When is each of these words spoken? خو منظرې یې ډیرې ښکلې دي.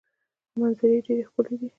خو 0.49 0.55
منظرې 0.61 0.93
یې 0.97 1.03
ډیرې 1.05 1.23
ښکلې 1.27 1.55
دي. 1.59 1.67